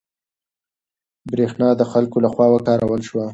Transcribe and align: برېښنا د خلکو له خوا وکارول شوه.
برېښنا 1.31 1.69
د 1.75 1.81
خلکو 1.91 2.17
له 2.23 2.29
خوا 2.33 2.47
وکارول 2.51 3.01
شوه. 3.09 3.25